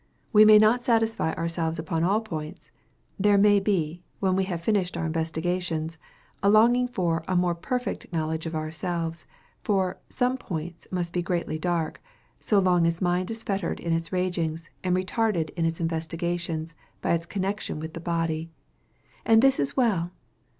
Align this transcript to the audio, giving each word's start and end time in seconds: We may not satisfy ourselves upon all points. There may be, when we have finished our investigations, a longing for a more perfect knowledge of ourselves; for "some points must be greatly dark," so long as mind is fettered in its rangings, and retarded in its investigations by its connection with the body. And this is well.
We 0.33 0.45
may 0.45 0.57
not 0.57 0.83
satisfy 0.83 1.31
ourselves 1.35 1.77
upon 1.77 2.03
all 2.03 2.21
points. 2.21 2.71
There 3.19 3.37
may 3.37 3.59
be, 3.59 4.01
when 4.19 4.35
we 4.35 4.45
have 4.45 4.59
finished 4.59 4.97
our 4.97 5.05
investigations, 5.05 5.99
a 6.41 6.49
longing 6.49 6.87
for 6.87 7.23
a 7.27 7.35
more 7.35 7.53
perfect 7.53 8.11
knowledge 8.11 8.47
of 8.47 8.55
ourselves; 8.55 9.27
for 9.61 9.99
"some 10.09 10.37
points 10.39 10.87
must 10.89 11.13
be 11.13 11.21
greatly 11.21 11.59
dark," 11.59 12.01
so 12.39 12.57
long 12.57 12.87
as 12.87 12.99
mind 12.99 13.29
is 13.29 13.43
fettered 13.43 13.79
in 13.79 13.93
its 13.93 14.11
rangings, 14.11 14.71
and 14.83 14.97
retarded 14.97 15.51
in 15.51 15.65
its 15.65 15.79
investigations 15.79 16.73
by 17.03 17.13
its 17.13 17.27
connection 17.27 17.79
with 17.79 17.93
the 17.93 17.99
body. 17.99 18.49
And 19.23 19.43
this 19.43 19.59
is 19.59 19.77
well. 19.77 20.09